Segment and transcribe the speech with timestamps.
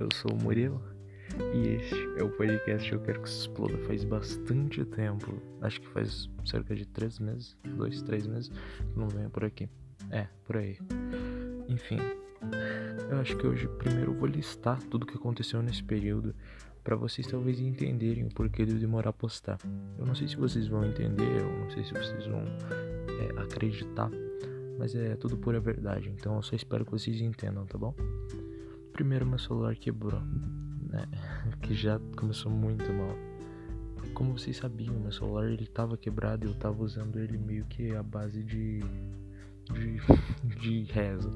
[0.00, 0.82] eu sou o Murilo
[1.54, 5.40] e este é o podcast que eu quero que se exploda faz bastante tempo.
[5.60, 9.68] Acho que faz cerca de três meses, dois, três meses, que não venho por aqui.
[10.10, 10.78] É, por aí.
[11.68, 11.98] Enfim,
[13.10, 16.34] eu acho que hoje primeiro vou listar tudo o que aconteceu nesse período
[16.82, 19.58] para vocês talvez entenderem o porquê de eu demorar a postar.
[19.98, 24.10] Eu não sei se vocês vão entender, eu não sei se vocês vão é, acreditar,
[24.78, 26.08] mas é tudo pura verdade.
[26.08, 27.94] Então eu só espero que vocês entendam, tá bom?
[29.00, 30.20] Primeiro meu celular quebrou,
[30.90, 31.06] né?
[31.62, 33.16] Que já começou muito mal.
[34.12, 37.94] Como vocês sabiam, meu celular ele tava quebrado e eu tava usando ele meio que
[37.96, 38.80] a base de
[39.72, 39.96] de,
[40.60, 41.30] de reza,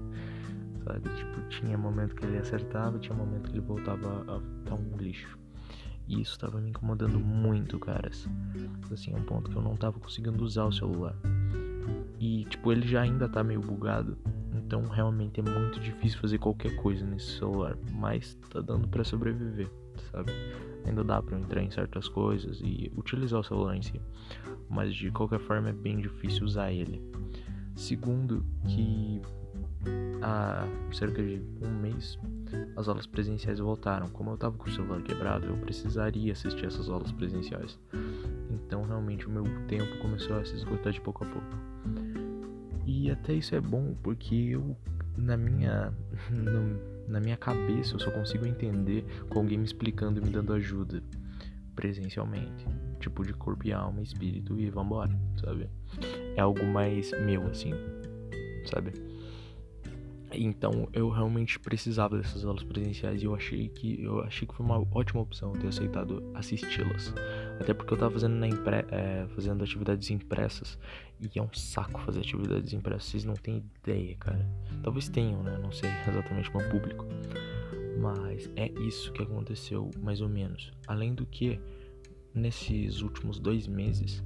[0.85, 1.09] sabe?
[1.09, 5.39] Tipo, tinha momento que ele acertava, tinha momento que ele voltava a estar um lixo.
[6.07, 8.29] E isso tava me incomodando muito, caras.
[8.93, 11.17] Assim, é um ponto que eu não tava conseguindo usar o celular.
[12.19, 14.17] E, tipo, ele já ainda tá meio bugado.
[14.55, 19.71] Então realmente é muito difícil fazer qualquer coisa nesse celular, mas tá dando para sobreviver,
[20.11, 20.33] sabe?
[20.87, 24.01] Ainda dá para entrar em certas coisas e utilizar o celular em si,
[24.69, 27.03] mas de qualquer forma é bem difícil usar ele.
[27.75, 29.21] Segundo, que
[30.23, 32.19] há cerca de um mês
[32.77, 34.09] as aulas presenciais voltaram.
[34.09, 37.79] Como eu tava com o celular quebrado, eu precisaria assistir essas aulas presenciais.
[38.51, 41.47] Então realmente o meu tempo começou a se esgotar de pouco a pouco.
[42.87, 44.77] E até isso é bom, porque eu,
[45.17, 45.93] na minha,
[47.09, 51.03] na minha cabeça, eu só consigo entender com alguém me explicando e me dando ajuda
[51.75, 52.67] presencialmente.
[53.01, 55.69] Tipo, de corpo e alma, espírito e vambora, sabe?
[56.37, 57.73] É algo mais meu, assim,
[58.67, 58.93] sabe?
[60.37, 64.65] Então eu realmente precisava dessas aulas presenciais e eu achei que eu achei que foi
[64.65, 67.15] uma ótima opção ter aceitado assisti-las.
[67.61, 70.79] Até porque eu tava fazendo na impre, é, fazendo atividades impressas
[71.21, 74.47] e é um saco fazer atividades impressas, vocês não têm ideia, cara.
[74.83, 75.59] Talvez tenham, né?
[75.63, 77.07] Não sei exatamente como público.
[77.99, 80.73] Mas é isso que aconteceu mais ou menos.
[80.87, 81.61] Além do que
[82.35, 84.23] nesses últimos dois meses,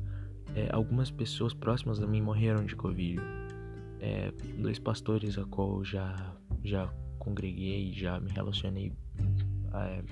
[0.55, 3.21] é, algumas pessoas próximas a mim morreram de Covid
[4.01, 8.93] é, dois pastores a qual já já congreguei, já me relacionei
[9.75, 10.03] é,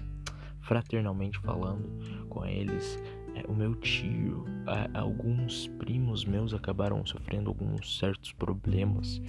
[0.62, 2.98] fraternalmente falando com eles.
[3.34, 9.20] É, o meu tio, é, alguns primos meus acabaram sofrendo alguns certos problemas.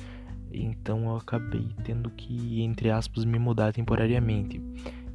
[0.51, 4.61] Então eu acabei tendo que, entre aspas, me mudar temporariamente.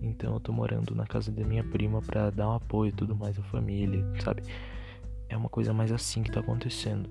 [0.01, 3.15] Então eu tô morando na casa da minha prima para dar um apoio e tudo
[3.15, 4.43] mais à família, sabe?
[5.29, 7.09] É uma coisa mais assim que tá acontecendo.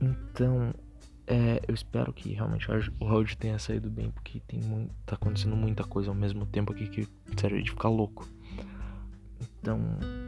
[0.00, 0.72] Então,
[1.30, 2.66] é, eu espero que realmente
[2.98, 6.72] o road tenha saído bem, porque tem muito, tá acontecendo muita coisa ao mesmo tempo
[6.72, 7.08] aqui que
[7.38, 8.28] sério de ficar louco.
[9.60, 9.78] Então,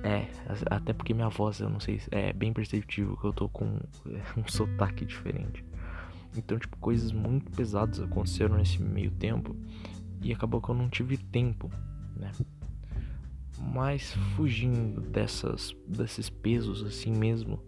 [0.05, 0.29] é,
[0.71, 3.65] até porque minha voz, eu não sei, é bem perceptível que eu tô com
[4.37, 5.65] um sotaque diferente.
[6.37, 9.57] Então, tipo, coisas muito pesadas aconteceram nesse meio tempo
[10.23, 11.69] e acabou que eu não tive tempo,
[12.17, 12.31] né?
[13.59, 17.61] Mas fugindo dessas desses pesos assim mesmo,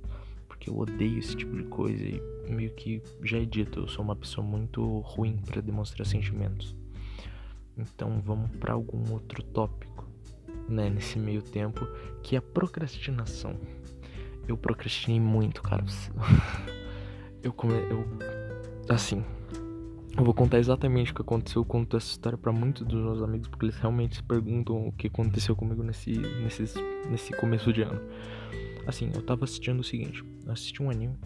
[0.46, 4.04] porque eu odeio esse tipo de coisa e meio que já é dito, eu sou
[4.04, 6.74] uma pessoa muito ruim para demonstrar sentimentos.
[7.76, 10.06] Então vamos para algum outro tópico,
[10.68, 11.86] né, nesse meio tempo,
[12.22, 13.58] que é a procrastinação.
[14.46, 15.84] Eu procrastinei muito, cara.
[17.42, 17.74] eu come...
[17.74, 18.04] eu
[18.88, 19.24] assim,
[20.16, 23.22] eu vou contar exatamente o que aconteceu, eu conto essa história para muitos dos meus
[23.22, 26.62] amigos porque eles realmente se perguntam o que aconteceu comigo nesse nesse
[27.10, 28.00] nesse começo de ano.
[28.86, 31.16] Assim, eu tava assistindo o seguinte, eu assisti um anime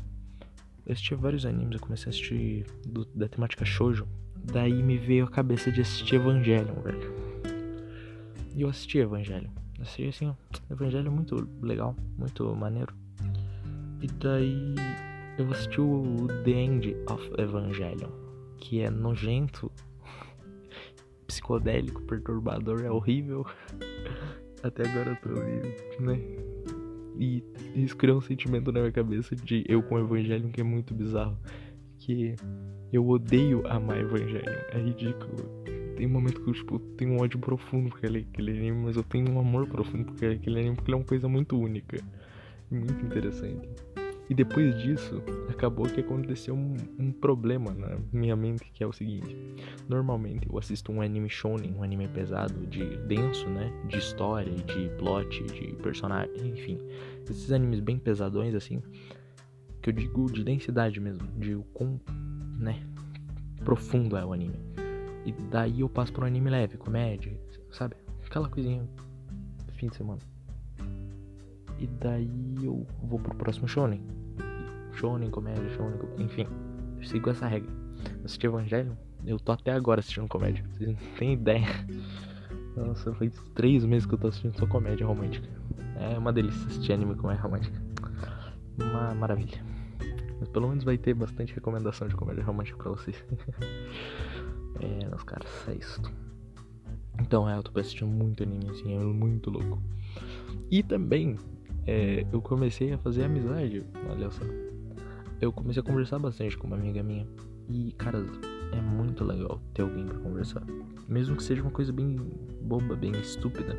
[0.88, 4.08] eu assisti vários animes, eu comecei a assistir do, da temática shoujo.
[4.34, 7.14] Daí me veio a cabeça de assistir Evangelion, velho.
[8.56, 9.50] E eu assisti Evangelion.
[9.78, 10.34] Assisti assim,
[10.70, 12.94] Evangelion é muito legal, muito maneiro.
[14.00, 14.74] E daí
[15.36, 18.10] eu assisti o The End of Evangelion,
[18.56, 19.70] que é nojento,
[21.28, 23.44] psicodélico, perturbador, é horrível.
[24.62, 26.47] Até agora eu tô horrível, né?
[27.18, 27.42] E
[27.74, 30.94] isso criou um sentimento na minha cabeça de eu com o Evangelho que é muito
[30.94, 31.36] bizarro.
[31.98, 32.36] Que
[32.92, 34.60] eu odeio amar Evangelho.
[34.72, 35.36] É ridículo.
[35.96, 38.96] Tem um momento que eu tipo, tenho um ódio profundo por aquele, aquele anime, mas
[38.96, 41.98] eu tenho um amor profundo por aquele anime porque ele é uma coisa muito única.
[42.70, 43.68] Muito interessante.
[44.28, 48.92] E depois disso, acabou que aconteceu um, um, problema na minha mente, que é o
[48.92, 49.36] seguinte.
[49.88, 53.72] Normalmente eu assisto um anime shonen, um anime pesado, de denso, né?
[53.86, 56.78] De história, de plot, de personagem, enfim.
[57.28, 58.82] Esses animes bem pesadões, assim,
[59.82, 61.98] que eu digo de densidade mesmo, de o quão,
[62.58, 62.82] né?
[63.64, 64.60] Profundo é o anime.
[65.24, 67.32] E daí eu passo por um anime leve, comédia,
[67.70, 67.96] sabe?
[68.26, 68.86] Aquela coisinha
[69.78, 70.20] fim de semana.
[71.78, 72.30] E daí
[72.62, 74.02] eu vou pro próximo shonen.
[74.92, 76.46] Shonen, comédia, shonen, enfim.
[76.96, 77.70] Eu sigo essa regra.
[78.24, 80.64] Assisti Evangelho, eu tô até agora assistindo comédia.
[80.72, 81.66] Vocês não têm ideia.
[82.76, 85.48] Nossa, faz três meses que eu tô assistindo só comédia romântica.
[85.96, 87.82] É uma delícia assistir anime com comédia romântica.
[88.80, 89.62] Uma maravilha.
[90.38, 93.24] Mas pelo menos vai ter bastante recomendação de comédia romântica pra vocês.
[94.80, 96.00] é, meus caras, é isso.
[97.20, 99.82] Então, é, eu tô assistindo muito anime, assim, é muito louco.
[100.70, 101.36] E também,
[101.88, 104.44] é, eu comecei a fazer amizade, olha só.
[105.40, 107.26] Eu comecei a conversar bastante com uma amiga minha.
[107.66, 108.22] E, cara,
[108.72, 110.62] é muito legal ter alguém para conversar.
[111.08, 112.14] Mesmo que seja uma coisa bem
[112.60, 113.74] boba, bem estúpida.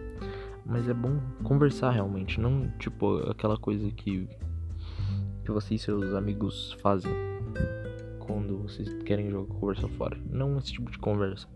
[0.66, 4.28] Mas é bom conversar realmente, não tipo aquela coisa que
[5.44, 7.12] que você e seus amigos fazem
[8.20, 10.18] quando vocês querem jogar conversa fora.
[10.32, 11.48] Não esse tipo de conversa.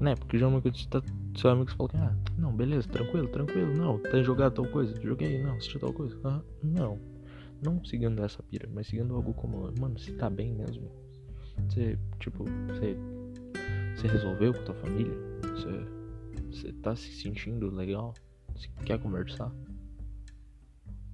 [0.00, 0.14] Né?
[0.14, 1.02] Porque coisa tá,
[1.36, 5.42] seu amigo fala que, ah, não, beleza, tranquilo, tranquilo, não, tem jogado tal coisa, joguei,
[5.42, 6.18] não, assisti tal coisa.
[6.24, 6.98] Ah, não.
[7.62, 10.90] Não seguindo essa pira, mas seguindo algo como, mano, você tá bem mesmo.
[11.68, 12.96] Você, tipo, você,
[13.94, 15.14] você resolveu com a tua família?
[15.42, 18.12] Você, você tá se sentindo legal?
[18.54, 19.50] Você quer conversar?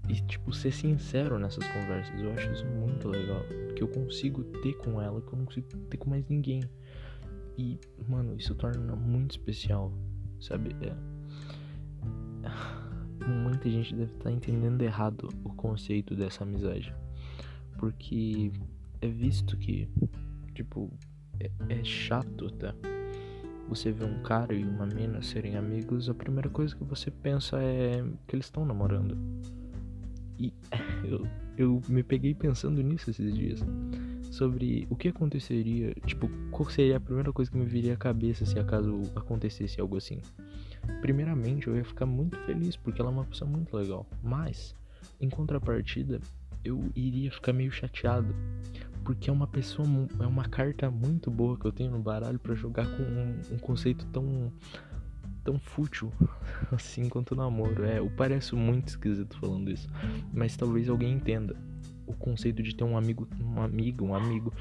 [0.09, 2.21] E, tipo, ser sincero nessas conversas.
[2.21, 3.43] Eu acho isso muito legal.
[3.77, 6.61] Que eu consigo ter com ela, que eu não consigo ter com mais ninguém.
[7.63, 7.79] E,
[8.09, 9.93] mano, isso torna muito especial.
[10.41, 10.75] Sabe?
[10.81, 10.93] É...
[13.25, 16.93] Muita gente deve estar tá entendendo errado o conceito dessa amizade.
[17.79, 18.51] Porque
[19.01, 19.89] é visto que,
[20.55, 20.91] tipo,
[21.39, 22.75] é, é chato até.
[23.69, 27.63] Você vê um cara e uma mina serem amigos, a primeira coisa que você pensa
[27.63, 29.17] é que eles estão namorando.
[30.37, 30.53] E
[31.05, 33.61] eu, eu me peguei pensando nisso esses dias.
[34.33, 38.47] Sobre o que aconteceria, tipo, qual seria a primeira coisa que me viria à cabeça
[38.47, 40.23] se acaso acontecesse algo assim.
[41.03, 44.07] Primeiramente, eu ia ficar muito feliz porque ela é uma pessoa muito legal.
[44.23, 44.75] Mas,
[45.21, 46.19] em contrapartida,
[46.65, 48.35] eu iria ficar meio chateado
[49.05, 49.87] porque é uma pessoa,
[50.19, 53.59] é uma carta muito boa que eu tenho no baralho para jogar com um, um,
[53.59, 54.51] conceito tão
[55.45, 56.11] tão fútil
[56.73, 57.85] assim quanto o namoro.
[57.85, 59.91] É, eu pareço muito esquisito falando isso,
[60.33, 61.55] mas talvez alguém entenda
[62.07, 64.53] o conceito de ter um amigo, um amigo, um amigo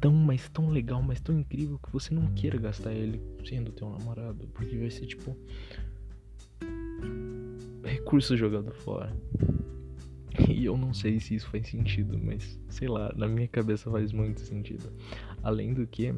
[0.00, 3.88] tão, mas tão legal, mas tão incrível que você não queira gastar ele sendo teu
[3.90, 5.36] namorado, porque vai ser tipo
[7.84, 9.14] recurso jogado fora.
[10.48, 14.12] E eu não sei se isso faz sentido, mas sei lá, na minha cabeça faz
[14.12, 14.92] muito sentido.
[15.42, 16.14] Além do que,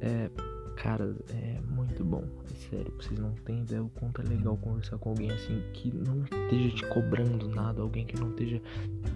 [0.00, 0.30] é,
[0.76, 2.24] cara, é muito bom.
[2.56, 6.24] Sério, vocês não têm ideia o quanto é legal conversar com alguém assim que não
[6.24, 8.60] esteja te cobrando nada, alguém que não esteja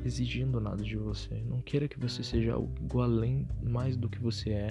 [0.05, 1.43] exigindo nada de você.
[1.49, 4.69] Não queira que você seja algo além mais do que você é.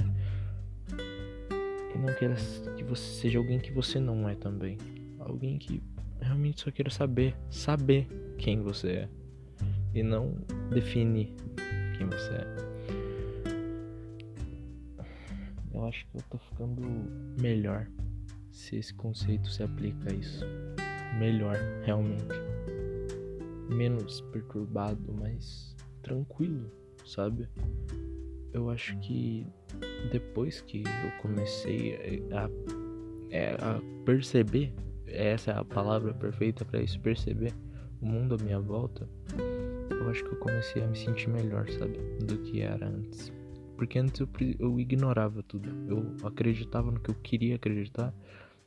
[1.94, 2.36] E não queira
[2.78, 4.78] que você seja alguém que você não é também.
[5.20, 5.82] Alguém que
[6.22, 8.08] realmente só queira saber, saber
[8.38, 9.10] quem você é
[9.96, 10.36] e não
[10.72, 11.34] definir
[11.98, 12.70] quem você é.
[15.74, 16.82] Eu acho que eu tô ficando
[17.42, 17.88] melhor
[18.60, 20.46] se esse conceito se aplica a isso.
[21.18, 22.36] Melhor, realmente.
[23.70, 26.70] Menos perturbado, mas tranquilo,
[27.06, 27.48] sabe?
[28.52, 29.48] Eu acho que
[30.12, 32.50] depois que eu comecei a,
[33.30, 34.74] é, a perceber,
[35.08, 37.54] essa é a palavra perfeita para isso, perceber
[38.02, 39.08] o mundo à minha volta,
[39.90, 41.98] eu acho que eu comecei a me sentir melhor, sabe?
[42.26, 43.32] Do que era antes.
[43.78, 44.28] Porque antes eu,
[44.60, 45.70] eu ignorava tudo.
[45.88, 48.14] Eu acreditava no que eu queria acreditar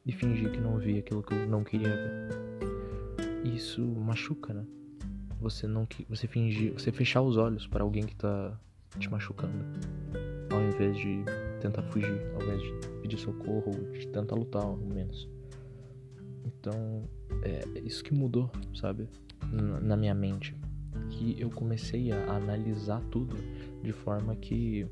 [0.04, 3.48] e fingia que não via aquilo que eu não queria ver.
[3.54, 4.64] Isso machuca, né?
[5.40, 8.58] Você não você fingir, você fechar os olhos para alguém que tá
[8.98, 9.64] te machucando,
[10.52, 11.24] ao invés de
[11.60, 15.28] tentar fugir, ao invés de pedir socorro de tentar lutar, ao menos.
[16.44, 17.08] Então,
[17.42, 19.08] é isso que mudou, sabe?
[19.82, 20.56] Na minha mente.
[21.10, 23.36] Que eu comecei a analisar tudo
[23.82, 24.86] de forma que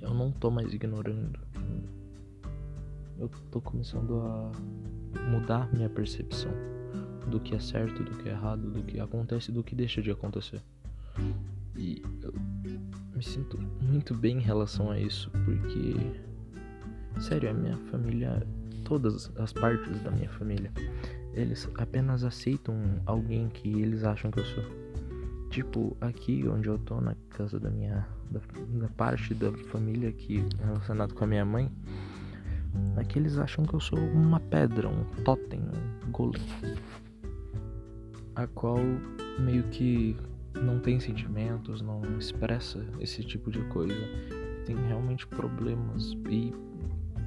[0.00, 1.38] eu não tô mais ignorando.
[3.18, 4.52] Eu tô começando a
[5.30, 6.52] mudar minha percepção
[7.28, 10.02] do que é certo, do que é errado, do que acontece e do que deixa
[10.02, 10.62] de acontecer.
[11.76, 12.32] E eu
[13.14, 15.94] me sinto muito bem em relação a isso, porque
[17.20, 18.46] sério, a minha família
[18.84, 20.70] todas as partes da minha família.
[21.32, 24.64] Eles apenas aceitam alguém que eles acham que eu sou.
[25.50, 28.06] Tipo, aqui onde eu tô, na casa da minha.
[28.30, 28.40] da,
[28.78, 31.70] da parte da família que é relacionado com a minha mãe.
[32.96, 36.42] Aqui eles acham que eu sou uma pedra, um totem, um golem.
[38.34, 38.78] A qual
[39.38, 40.16] meio que
[40.62, 43.94] não tem sentimentos, não expressa esse tipo de coisa.
[44.66, 46.52] Tem realmente problemas e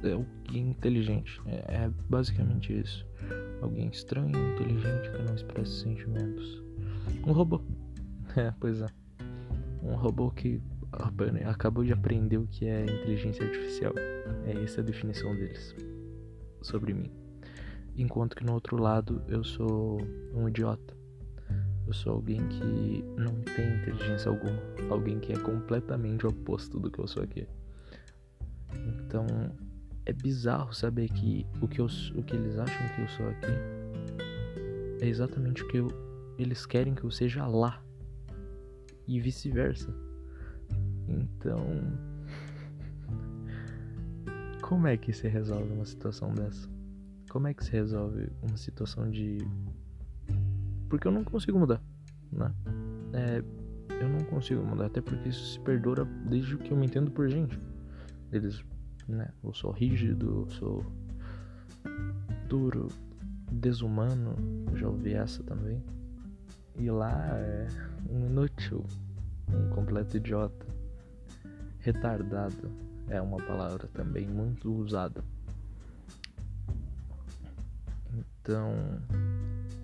[0.02, 1.40] é alguém inteligente.
[1.46, 3.06] É, é basicamente isso.
[3.60, 6.62] Alguém estranho, inteligente que não expressa sentimentos.
[7.26, 7.60] Um robô.
[8.36, 8.86] É, pois é.
[9.82, 10.60] Um robô que
[11.46, 13.92] acabou de aprender o que é inteligência artificial.
[14.46, 15.74] É essa a definição deles.
[16.62, 17.10] sobre mim.
[17.96, 20.00] Enquanto que no outro lado eu sou
[20.34, 20.96] um idiota.
[21.86, 26.98] Eu sou alguém que não tem inteligência alguma, alguém que é completamente oposto do que
[26.98, 27.46] eu sou aqui.
[28.74, 29.26] Então
[30.04, 33.52] é bizarro saber que o que, eu, o que eles acham que eu sou aqui
[35.00, 35.88] é exatamente o que eu,
[36.38, 37.82] eles querem que eu seja lá
[39.06, 40.07] e vice-versa.
[41.08, 41.58] Então,
[44.60, 46.68] como é que se resolve uma situação dessa?
[47.30, 49.38] Como é que se resolve uma situação de.
[50.88, 51.82] Porque eu não consigo mudar,
[52.30, 52.52] né?
[53.12, 53.42] É,
[54.00, 57.28] eu não consigo mudar, até porque isso se perdura desde que eu me entendo por
[57.28, 57.58] gente.
[58.30, 58.62] Eles,
[59.06, 59.30] né?
[59.42, 60.84] Eu sou rígido, eu sou
[62.48, 62.88] duro,
[63.50, 64.34] desumano,
[64.74, 65.82] já ouvi essa também.
[66.78, 67.66] E lá é
[68.10, 68.84] um inútil,
[69.52, 70.66] um completo idiota,
[71.88, 72.70] retardado
[73.08, 75.24] é uma palavra também muito usada.
[78.12, 78.72] Então,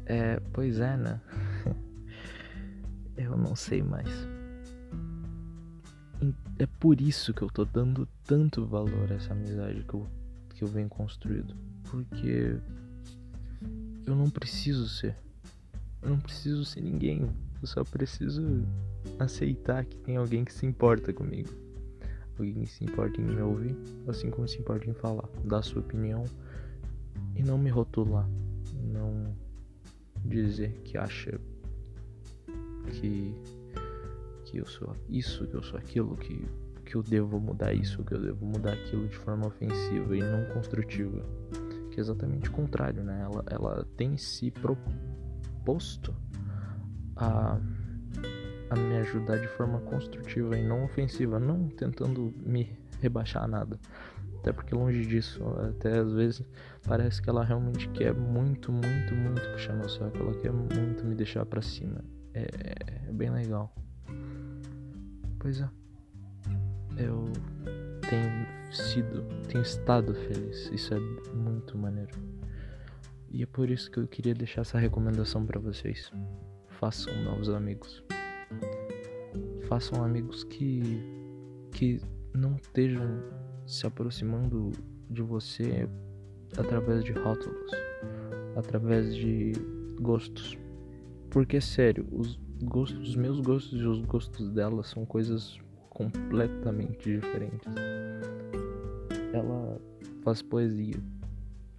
[0.05, 1.21] é, pois é, né?
[3.17, 4.09] eu não sei mais.
[6.59, 10.07] É por isso que eu tô dando tanto valor a essa amizade que eu,
[10.51, 11.55] que eu venho construindo.
[11.91, 12.59] Porque
[14.07, 15.17] eu não preciso ser.
[16.03, 17.23] Eu não preciso ser ninguém.
[17.61, 18.43] Eu só preciso
[19.19, 21.64] aceitar que tem alguém que se importa comigo.
[22.39, 23.77] Alguém se importa em me ouvir,
[24.09, 26.25] assim como se importa em falar, dar sua opinião
[27.37, 28.29] e não me rotular.
[28.93, 29.35] Não
[30.25, 31.39] dizer que acha
[32.93, 33.35] que,
[34.45, 36.45] que eu sou isso, que eu sou aquilo, que,
[36.85, 40.45] que eu devo mudar isso, que eu devo mudar aquilo de forma ofensiva e não
[40.53, 41.23] construtiva.
[41.91, 43.21] Que é exatamente o contrário, né?
[43.23, 46.13] Ela, ela tem se proposto
[47.15, 47.61] a,
[48.71, 53.79] a me ajudar de forma construtiva e não ofensiva, não tentando me rebaixar nada.
[54.39, 56.45] Até porque longe disso, até às vezes
[56.87, 60.19] parece que ela realmente quer muito, muito, muito puxar meu saco.
[60.19, 62.05] Ela quer muito me deixar para cima.
[62.35, 62.47] É,
[63.09, 63.75] é bem legal.
[65.39, 65.69] Pois é.
[66.97, 67.25] Eu
[68.09, 70.71] tenho sido, tenho estado feliz.
[70.73, 71.01] Isso é
[71.35, 72.13] muito maneiro.
[73.31, 76.13] E é por isso que eu queria deixar essa recomendação para vocês
[76.79, 78.05] façam novos amigos.
[79.75, 81.03] Façam amigos que
[81.73, 82.01] que
[82.33, 83.21] não estejam
[83.67, 84.71] se aproximando
[85.11, 85.89] de você
[86.57, 87.73] através de rótulos,
[88.55, 89.51] através de
[90.01, 90.57] gostos.
[91.29, 95.59] Porque sério, os gostos, os meus gostos e os gostos dela são coisas
[95.91, 97.75] completamente diferentes.
[99.33, 99.81] Ela
[100.23, 101.03] faz poesia,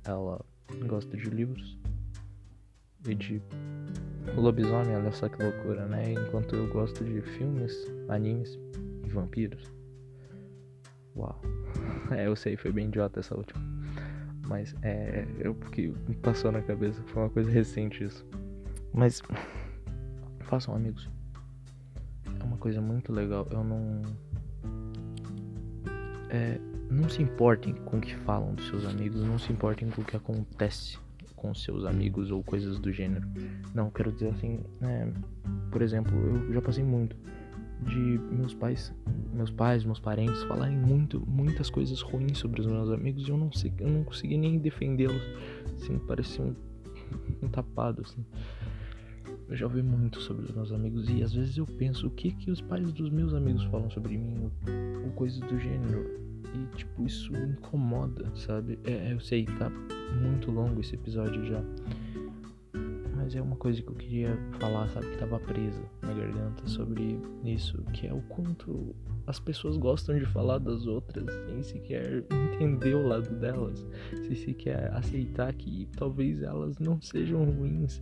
[0.04, 0.44] ela
[0.86, 1.80] gosta de livros
[3.08, 3.42] e de
[4.36, 6.14] lobisomem, olha só que loucura, né?
[6.14, 7.74] Enquanto eu gosto de filmes,
[8.10, 8.58] animes
[9.06, 9.72] e vampiros.
[11.16, 11.40] Uau.
[12.12, 13.60] É, eu sei, foi bem idiota essa última.
[14.48, 15.26] Mas é.
[15.40, 18.24] Eu porque me passou na cabeça, foi uma coisa recente isso.
[18.94, 19.24] Mas
[20.42, 21.10] façam amigos.
[22.40, 23.48] É uma coisa muito legal.
[23.50, 24.02] Eu não.
[26.30, 26.60] É,
[26.92, 30.06] não se importem com o que falam dos seus amigos, não se importem com o
[30.06, 31.00] que acontece
[31.46, 33.28] com seus amigos ou coisas do gênero.
[33.74, 35.08] Não, quero dizer assim, é,
[35.72, 37.16] por exemplo, eu já passei muito
[37.82, 38.92] de meus pais,
[39.32, 43.38] meus pais, meus parentes falarem muito, muitas coisas ruins sobre os meus amigos e eu
[43.38, 45.22] não sei, eu não consegui nem defendê-los,
[45.76, 46.56] assim, parecia um,
[47.44, 48.26] um tapado, assim.
[49.48, 52.32] Eu já ouvi muito sobre os meus amigos e às vezes eu penso o que
[52.32, 54.50] que os pais dos meus amigos falam sobre mim
[55.04, 56.20] ou, coisas do gênero
[56.54, 58.80] e tipo isso incomoda, sabe?
[58.84, 59.70] É, eu sei, tá
[60.22, 61.64] muito longo esse episódio já.
[63.16, 67.20] Mas é uma coisa que eu queria falar, sabe, que tava presa na garganta sobre
[67.44, 68.96] isso, que é o quanto
[69.28, 72.24] as pessoas gostam de falar das outras sem sequer
[72.54, 78.02] entender o lado delas, sem sequer aceitar que talvez elas não sejam ruins,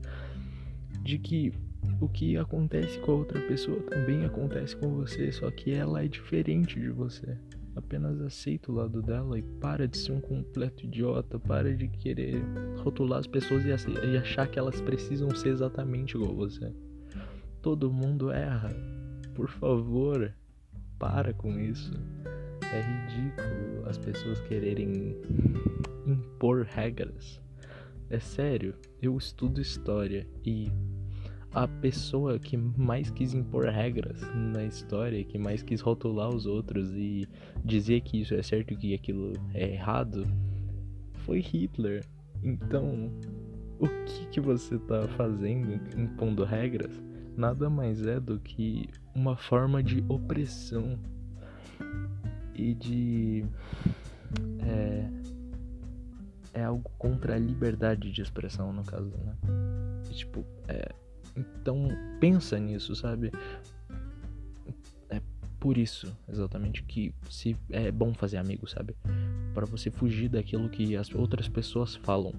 [1.03, 1.53] de que
[1.99, 6.07] o que acontece com a outra pessoa também acontece com você, só que ela é
[6.07, 7.37] diferente de você.
[7.75, 12.41] Apenas aceita o lado dela e para de ser um completo idiota, para de querer
[12.77, 16.71] rotular as pessoas e achar que elas precisam ser exatamente igual você.
[17.61, 18.69] Todo mundo erra.
[19.33, 20.33] Por favor,
[20.99, 21.91] para com isso.
[22.61, 25.17] É ridículo as pessoas quererem
[26.05, 27.41] impor regras.
[28.09, 30.71] É sério, eu estudo história e
[31.53, 36.91] a pessoa que mais quis impor regras na história, que mais quis rotular os outros
[36.93, 37.27] e
[37.63, 40.25] dizer que isso é certo e que aquilo é errado,
[41.17, 42.03] foi Hitler.
[42.41, 43.11] Então,
[43.79, 46.91] o que, que você está fazendo impondo regras
[47.37, 50.97] nada mais é do que uma forma de opressão
[52.55, 53.45] e de.
[54.59, 55.09] É,
[56.53, 59.35] é algo contra a liberdade de expressão, no caso, né?
[60.09, 60.93] E, tipo, é,
[61.35, 61.87] então
[62.19, 63.31] pensa nisso, sabe?
[65.09, 65.21] É
[65.59, 68.95] por isso, exatamente, que se é bom fazer amigos, sabe?
[69.53, 72.33] Para você fugir daquilo que as outras pessoas falam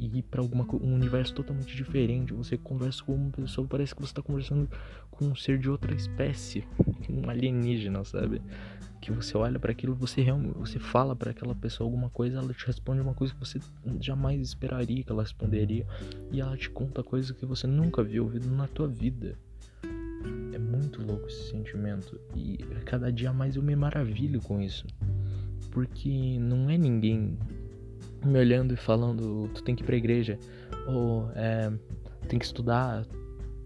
[0.00, 2.32] e ir para alguma um universo totalmente diferente.
[2.32, 4.68] Você conversa com uma pessoa, parece que você tá conversando
[5.10, 6.66] com um ser de outra espécie,
[7.08, 8.40] um alienígena, sabe?
[9.00, 12.52] Que você olha para aquilo, você realmente, você fala para aquela pessoa alguma coisa, ela
[12.54, 13.60] te responde uma coisa que você
[14.00, 15.86] jamais esperaria que ela responderia,
[16.32, 19.38] e ela te conta coisas que você nunca viu ouvido na tua vida.
[20.54, 24.86] É muito louco esse sentimento e cada dia mais eu me maravilho com isso.
[25.70, 27.38] Porque não é ninguém
[28.24, 30.38] me olhando e falando, tu tem que ir pra igreja,
[30.86, 31.72] ou é,
[32.28, 33.06] tem que estudar,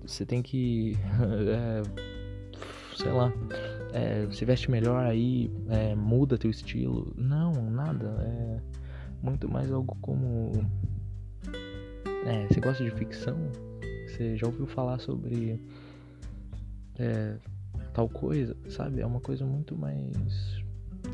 [0.07, 0.97] você tem que.
[1.49, 1.83] É,
[2.97, 3.33] sei lá.
[3.93, 7.13] É, você veste melhor aí, é, muda teu estilo.
[7.17, 8.07] Não, nada.
[8.23, 8.61] É
[9.23, 10.53] muito mais algo como.
[12.27, 13.37] É, você gosta de ficção?
[14.07, 15.61] Você já ouviu falar sobre
[16.99, 17.37] é,
[17.93, 19.01] tal coisa, sabe?
[19.01, 20.63] É uma coisa muito mais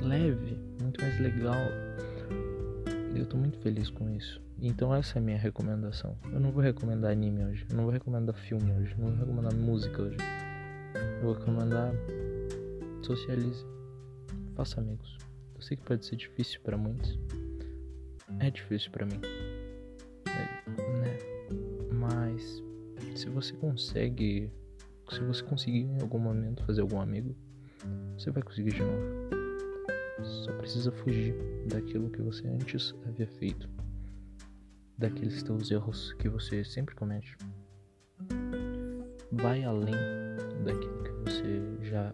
[0.03, 1.57] leve, muito mais legal.
[3.15, 4.41] Eu tô muito feliz com isso.
[4.61, 6.17] Então essa é a minha recomendação.
[6.33, 7.67] Eu não vou recomendar anime hoje.
[7.69, 8.95] Eu não vou recomendar filme hoje.
[8.99, 10.17] Não vou recomendar música hoje.
[10.95, 11.93] Eu vou recomendar
[13.03, 13.65] socialize.
[14.55, 15.19] Faça amigos.
[15.55, 17.19] Eu sei que pode ser difícil para muitos.
[18.39, 19.21] É difícil para mim.
[20.27, 21.19] É, né?
[21.93, 22.63] Mas
[23.15, 24.51] se você consegue,
[25.11, 27.35] se você conseguir em algum momento fazer algum amigo,
[28.17, 29.40] você vai conseguir de novo.
[30.25, 31.35] Só precisa fugir
[31.67, 33.69] daquilo que você antes havia feito,
[34.99, 37.37] daqueles teus erros que você sempre comete.
[39.33, 39.95] Vai além
[40.65, 42.13] daquilo que você já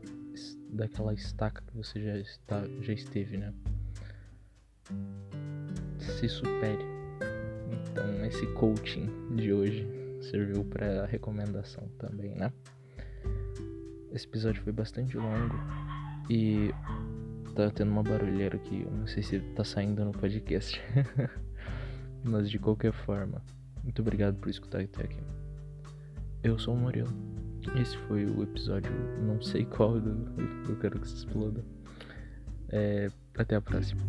[0.70, 3.52] daquela estaca que você já está já esteve, né?
[5.98, 6.84] Se supere.
[7.90, 9.88] Então esse coaching de hoje
[10.20, 12.52] serviu para recomendação também, né?
[14.12, 15.54] Esse episódio foi bastante longo
[16.30, 16.72] e
[17.56, 18.82] tá tendo uma barulheira aqui.
[18.82, 20.80] Eu não sei se tá saindo no podcast.
[22.22, 23.42] Mas de qualquer forma,
[23.82, 25.20] muito obrigado por escutar até aqui.
[26.42, 27.08] Eu sou o Murilo.
[27.80, 28.92] Esse foi o episódio,
[29.22, 30.10] não sei qual do
[30.68, 31.64] Eu Quero Que Se Exploda.
[32.68, 34.02] É, até a próxima.